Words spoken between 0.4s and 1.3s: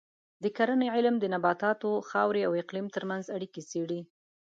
د کرنې علم د